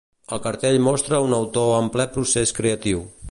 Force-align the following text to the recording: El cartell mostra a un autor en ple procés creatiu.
El 0.37 0.39
cartell 0.45 0.77
mostra 0.85 1.19
a 1.19 1.27
un 1.27 1.37
autor 1.41 1.69
en 1.83 1.93
ple 1.97 2.09
procés 2.17 2.57
creatiu. 2.63 3.07